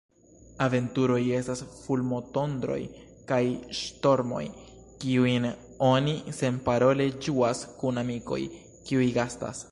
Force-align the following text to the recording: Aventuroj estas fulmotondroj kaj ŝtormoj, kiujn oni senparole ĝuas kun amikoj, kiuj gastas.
Aventuroj 0.65 1.19
estas 1.39 1.59
fulmotondroj 1.81 2.77
kaj 3.31 3.41
ŝtormoj, 3.79 4.41
kiujn 5.03 5.45
oni 5.89 6.15
senparole 6.39 7.07
ĝuas 7.27 7.61
kun 7.83 8.03
amikoj, 8.05 8.39
kiuj 8.89 9.09
gastas. 9.19 9.59